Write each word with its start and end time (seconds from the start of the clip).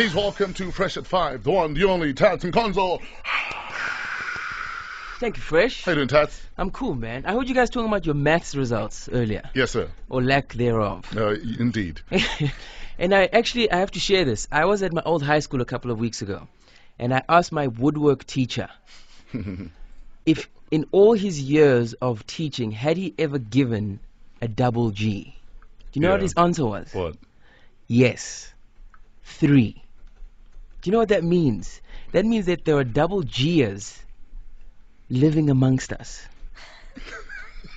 Please 0.00 0.14
welcome 0.14 0.54
to 0.54 0.70
Fresh 0.70 0.96
at 0.96 1.06
5, 1.06 1.44
the 1.44 1.50
one, 1.50 1.74
the 1.74 1.84
only, 1.84 2.14
Tats 2.14 2.42
Nkonzo. 2.42 3.02
Thank 5.18 5.36
you, 5.36 5.42
Fresh. 5.42 5.84
How 5.84 5.90
you 5.90 5.96
doing, 5.96 6.08
Tats? 6.08 6.40
I'm 6.56 6.70
cool, 6.70 6.94
man. 6.94 7.26
I 7.26 7.32
heard 7.34 7.50
you 7.50 7.54
guys 7.54 7.68
talking 7.68 7.86
about 7.86 8.06
your 8.06 8.14
maths 8.14 8.54
results 8.54 9.10
earlier, 9.12 9.50
Yes, 9.52 9.72
sir. 9.72 9.90
or 10.08 10.22
lack 10.22 10.54
thereof. 10.54 11.04
Uh, 11.14 11.34
indeed. 11.58 12.00
and 12.98 13.14
I 13.14 13.26
actually 13.26 13.70
I 13.70 13.76
have 13.76 13.90
to 13.90 14.00
share 14.00 14.24
this. 14.24 14.48
I 14.50 14.64
was 14.64 14.82
at 14.82 14.94
my 14.94 15.02
old 15.04 15.22
high 15.22 15.40
school 15.40 15.60
a 15.60 15.66
couple 15.66 15.90
of 15.90 15.98
weeks 16.00 16.22
ago, 16.22 16.48
and 16.98 17.12
I 17.12 17.20
asked 17.28 17.52
my 17.52 17.66
woodwork 17.66 18.24
teacher 18.24 18.70
if 20.24 20.48
in 20.70 20.86
all 20.92 21.12
his 21.12 21.42
years 21.42 21.92
of 21.92 22.26
teaching 22.26 22.70
had 22.70 22.96
he 22.96 23.14
ever 23.18 23.38
given 23.38 24.00
a 24.40 24.48
double 24.48 24.92
G. 24.92 25.36
Do 25.92 26.00
you 26.00 26.06
know 26.06 26.12
what 26.12 26.22
his 26.22 26.32
answer 26.38 26.64
was? 26.64 26.90
What? 26.94 27.16
Yes. 27.86 28.50
Three. 29.24 29.82
Do 30.80 30.88
you 30.88 30.92
know 30.92 30.98
what 30.98 31.08
that 31.10 31.24
means? 31.24 31.80
That 32.12 32.24
means 32.24 32.46
that 32.46 32.64
there 32.64 32.76
are 32.76 32.84
double 32.84 33.22
Gers 33.22 34.02
living 35.08 35.50
amongst 35.50 35.92
us. 35.92 36.26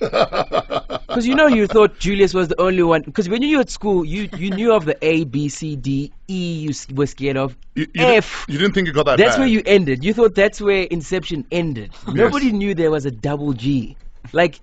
Because 0.00 1.26
you 1.28 1.34
know 1.36 1.46
you 1.46 1.68
thought 1.68 1.98
Julius 2.00 2.34
was 2.34 2.48
the 2.48 2.60
only 2.60 2.82
one. 2.82 3.02
Because 3.02 3.28
when 3.28 3.40
you 3.42 3.56
were 3.58 3.60
at 3.60 3.70
school, 3.70 4.04
you, 4.04 4.28
you 4.36 4.50
knew 4.50 4.72
of 4.74 4.84
the 4.84 4.96
A, 5.00 5.24
B, 5.24 5.48
C, 5.48 5.76
D, 5.76 6.12
E. 6.26 6.54
You 6.66 6.72
were 6.94 7.06
scared 7.06 7.36
of 7.36 7.56
You, 7.76 7.86
you, 7.94 8.04
F. 8.04 8.46
Didn't, 8.46 8.52
you 8.54 8.58
didn't 8.58 8.74
think 8.74 8.86
you 8.88 8.92
got 8.92 9.06
that 9.06 9.18
That's 9.18 9.36
bad. 9.36 9.40
where 9.40 9.48
you 9.48 9.62
ended. 9.64 10.04
You 10.04 10.12
thought 10.12 10.34
that's 10.34 10.60
where 10.60 10.82
Inception 10.84 11.46
ended. 11.52 11.92
Nobody 12.08 12.50
knew 12.50 12.74
there 12.74 12.90
was 12.90 13.06
a 13.06 13.12
double 13.12 13.52
G. 13.52 13.96
Like, 14.32 14.58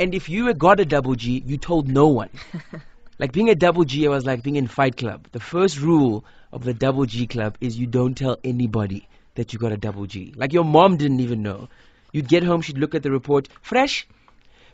and 0.00 0.12
if 0.14 0.28
you 0.28 0.46
had 0.46 0.58
got 0.58 0.80
a 0.80 0.84
double 0.84 1.14
G, 1.14 1.42
you 1.46 1.56
told 1.56 1.86
no 1.88 2.08
one. 2.08 2.30
like 3.18 3.32
being 3.32 3.48
a 3.50 3.54
double 3.54 3.84
G 3.84 4.06
was 4.08 4.24
like 4.24 4.42
being 4.42 4.56
in 4.56 4.66
Fight 4.66 4.96
Club. 4.96 5.28
The 5.32 5.40
first 5.40 5.78
rule 5.80 6.24
of 6.52 6.64
the 6.64 6.74
double 6.74 7.06
G 7.06 7.26
club 7.26 7.56
is 7.60 7.78
you 7.78 7.86
don't 7.86 8.14
tell 8.14 8.38
anybody 8.44 9.08
that 9.34 9.52
you 9.52 9.58
got 9.58 9.72
a 9.72 9.76
double 9.76 10.06
G. 10.06 10.32
Like 10.36 10.52
your 10.52 10.64
mom 10.64 10.96
didn't 10.96 11.20
even 11.20 11.42
know. 11.42 11.68
You'd 12.12 12.28
get 12.28 12.42
home, 12.42 12.60
she'd 12.60 12.78
look 12.78 12.94
at 12.94 13.02
the 13.02 13.10
report, 13.10 13.48
fresh, 13.62 14.06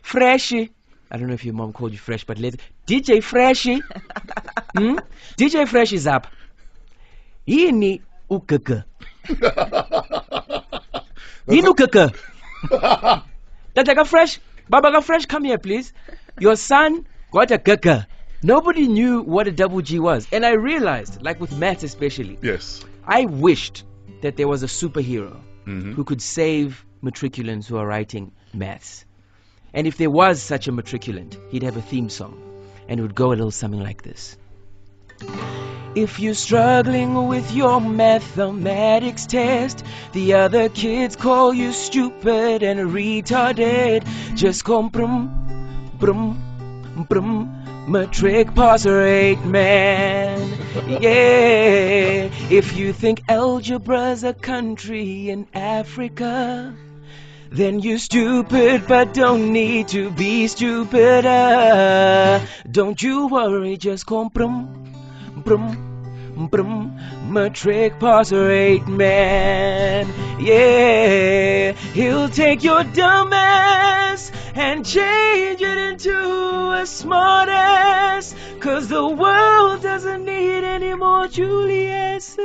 freshy. 0.03 0.71
I 1.11 1.17
don't 1.17 1.29
know 1.29 1.35
if 1.35 1.45
your 1.45 1.55
mom 1.55 1.73
called 1.73 1.93
you 1.93 1.99
fresh, 1.99 2.25
but 2.25 2.39
later, 2.39 2.59
DJ 2.87 3.23
Freshy. 3.23 3.81
hmm? 4.77 4.99
DJ 5.39 5.67
Fresh 5.67 5.93
is 5.95 6.07
up. 6.07 6.27
Yini 7.47 8.03
ukeke. 8.31 8.84
Yini 11.49 11.69
ukeke. 11.69 12.12
Tata 13.75 13.95
ka 13.95 14.05
fresh. 14.05 14.39
Baba 14.69 15.01
fresh, 15.01 15.25
come 15.25 15.45
here, 15.45 15.57
please. 15.57 15.95
Your 16.39 16.57
son 16.57 17.07
got 17.33 17.51
a 17.51 17.59
keke. 17.59 18.07
Nobody 18.42 18.86
knew 18.86 19.22
what 19.22 19.48
a 19.48 19.53
double 19.53 19.81
G 19.83 19.98
was. 19.98 20.28
And 20.31 20.47
I 20.47 20.53
realized, 20.53 21.22
like 21.22 21.41
with 21.41 21.56
maths 21.58 21.83
especially, 21.83 22.39
Yes. 22.41 22.84
I 23.05 23.25
wished 23.25 23.84
that 24.22 24.36
there 24.36 24.47
was 24.47 24.62
a 24.62 24.67
superhero 24.67 25.36
Mhm. 25.67 25.94
who 25.94 26.05
could 26.05 26.22
save 26.22 26.84
matriculants 27.03 27.66
who 27.66 27.77
are 27.77 27.86
writing 27.86 28.31
maths. 28.55 29.05
And 29.75 29.86
if 29.86 29.97
there 29.97 30.11
was 30.11 30.41
such 30.41 30.69
a 30.69 30.72
matriculant, 30.72 31.36
he'd 31.50 31.62
have 31.64 31.77
a 31.77 31.83
theme 31.83 32.09
song. 32.09 32.34
And 32.89 33.00
it 33.00 33.03
would 33.03 33.14
go 33.14 33.28
a 33.28 33.36
little 33.36 33.50
something 33.50 33.83
like 33.83 34.03
this. 34.03 34.36
If 35.94 36.20
you're 36.20 36.34
struggling 36.34 37.27
with 37.27 37.53
your 37.53 37.81
mathematics 37.81 39.27
test, 39.27 39.84
the 40.12 40.34
other 40.34 40.69
kids 40.69 41.16
call 41.16 41.53
you 41.53 41.72
stupid 41.72 42.62
and 42.62 42.92
retarded. 42.92 44.05
Just 44.36 44.64
come 44.64 44.91
brum, 44.91 45.28
brum, 45.98 46.39
brum, 47.09 47.58
matric 47.89 48.55
pass 48.55 48.84
rate, 48.84 49.42
man. 49.44 50.41
Yeah, 50.86 52.28
if 52.50 52.77
you 52.77 52.92
think 52.92 53.22
algebra's 53.28 54.25
a 54.25 54.34
country 54.34 55.31
in 55.31 55.47
Africa, 55.55 56.75
then 57.50 57.81
you're 57.81 57.98
stupid, 57.98 58.87
but 58.87 59.15
don't 59.15 59.53
need 59.53 59.88
to 59.88 60.10
be 60.10 60.47
stupider. 60.48 62.47
Don't 62.71 63.03
you 63.03 63.27
worry, 63.28 63.78
just 63.78 64.06
come 64.06 64.28
brum, 64.28 64.93
brum, 65.44 66.48
brum, 66.50 66.94
matric 67.32 67.98
pass 67.98 68.31
rate, 68.32 68.87
man. 68.87 70.06
Yeah, 70.38 71.72
he'll 71.72 72.28
take 72.28 72.62
your 72.62 72.84
dumb 72.84 73.32
ass 73.32 73.97
and 74.59 74.85
change 74.85 75.63
it 75.63 75.79
into 75.79 76.73
a 76.73 76.85
smart 76.85 77.49
ass. 77.49 78.35
Cause 78.59 78.89
the 78.89 79.07
world 79.07 79.83
doesn't 79.83 80.25
need 80.25 80.65
any 80.65 80.95
more 80.95 81.29
Julius's. 81.29 82.41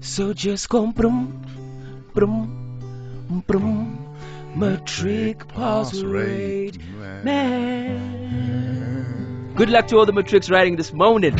So 0.00 0.32
just 0.32 0.70
come 0.70 0.92
brum, 0.92 1.44
brum, 2.14 3.42
brum, 3.46 4.16
matric 4.54 5.46
pass 5.48 6.00
rate, 6.00 6.78
man. 7.22 8.44
Good 9.56 9.68
luck 9.70 9.88
to 9.88 9.98
all 9.98 10.06
the 10.06 10.12
matrics 10.12 10.48
writing 10.50 10.76
this 10.76 10.92
morning. 10.92 11.36